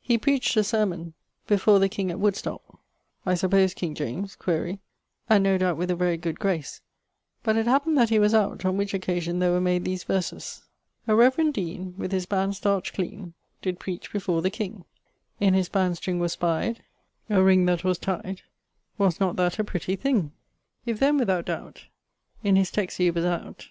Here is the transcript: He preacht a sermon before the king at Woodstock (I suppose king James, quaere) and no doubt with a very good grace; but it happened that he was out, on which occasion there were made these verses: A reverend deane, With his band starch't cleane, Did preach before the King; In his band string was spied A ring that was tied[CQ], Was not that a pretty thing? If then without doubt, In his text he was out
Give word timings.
He 0.00 0.18
preacht 0.20 0.56
a 0.56 0.62
sermon 0.62 1.14
before 1.48 1.80
the 1.80 1.88
king 1.88 2.08
at 2.08 2.20
Woodstock 2.20 2.78
(I 3.26 3.34
suppose 3.34 3.74
king 3.74 3.92
James, 3.96 4.36
quaere) 4.36 4.78
and 5.28 5.42
no 5.42 5.58
doubt 5.58 5.76
with 5.78 5.90
a 5.90 5.96
very 5.96 6.16
good 6.16 6.38
grace; 6.38 6.80
but 7.42 7.56
it 7.56 7.66
happened 7.66 7.98
that 7.98 8.08
he 8.08 8.20
was 8.20 8.34
out, 8.34 8.64
on 8.64 8.76
which 8.76 8.94
occasion 8.94 9.40
there 9.40 9.50
were 9.50 9.60
made 9.60 9.84
these 9.84 10.04
verses: 10.04 10.62
A 11.08 11.14
reverend 11.16 11.54
deane, 11.54 11.96
With 11.98 12.12
his 12.12 12.24
band 12.24 12.54
starch't 12.54 12.92
cleane, 12.94 13.34
Did 13.62 13.80
preach 13.80 14.12
before 14.12 14.42
the 14.42 14.48
King; 14.48 14.84
In 15.40 15.54
his 15.54 15.68
band 15.68 15.96
string 15.96 16.20
was 16.20 16.34
spied 16.34 16.84
A 17.28 17.42
ring 17.42 17.66
that 17.66 17.82
was 17.82 17.98
tied[CQ], 17.98 18.42
Was 18.96 19.18
not 19.18 19.34
that 19.34 19.58
a 19.58 19.64
pretty 19.64 19.96
thing? 19.96 20.30
If 20.86 21.00
then 21.00 21.18
without 21.18 21.46
doubt, 21.46 21.86
In 22.44 22.54
his 22.54 22.70
text 22.70 22.98
he 22.98 23.10
was 23.10 23.24
out 23.24 23.66